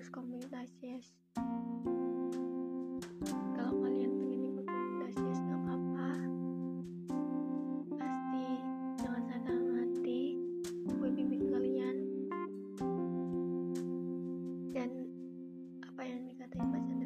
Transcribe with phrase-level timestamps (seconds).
[0.00, 1.12] Komunikasi, komunitas yes
[3.52, 6.10] kalau kalian pengen ikut komunitas yes nggak apa-apa.
[8.00, 8.46] Pasti
[9.04, 10.40] jangan sadar hati
[10.88, 11.96] gue bimbing kalian.
[14.72, 14.90] Dan
[15.84, 16.99] apa yang dikatain pacar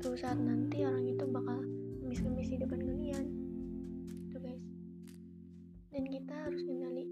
[0.00, 1.60] suatu saat nanti orang itu bakal
[2.00, 3.24] ngemis-ngemis di depan kalian
[4.32, 4.64] tuh guys
[5.92, 7.04] dan kita harus kenali.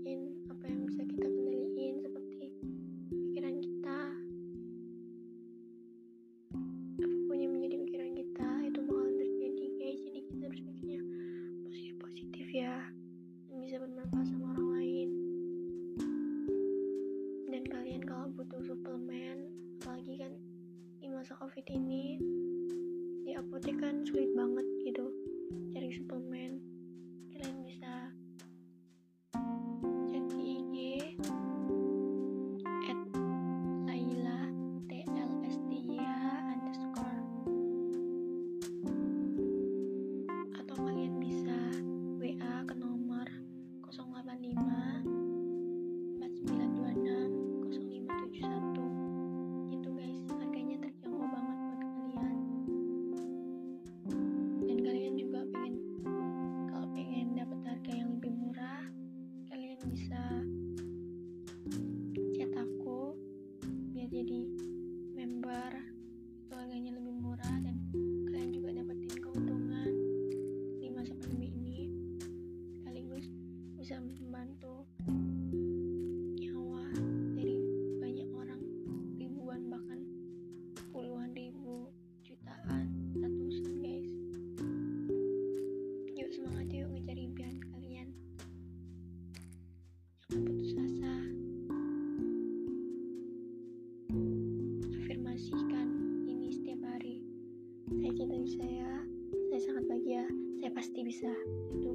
[101.09, 101.33] bisa
[101.73, 101.88] gitu.